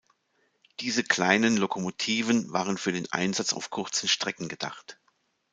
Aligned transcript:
Diese 0.79 1.03
kleinen 1.03 1.57
Lokomotiven 1.57 2.51
waren 2.51 2.79
für 2.79 2.91
den 2.91 3.11
Einsatz 3.11 3.53
auf 3.53 3.69
kurzen 3.69 4.09
Strecken 4.09 4.47
gedacht. 4.49 4.99